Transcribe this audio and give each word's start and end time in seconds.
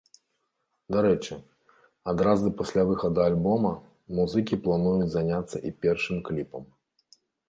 Дарэчы, 0.93 1.35
адразу 2.13 2.53
пасля 2.61 2.85
выхаду 2.91 3.19
альбома 3.25 3.73
музыкі 4.21 4.59
плануюць 4.69 5.11
заняцца 5.17 5.57
і 5.71 5.75
першым 5.87 6.17
кліпам. 6.31 6.63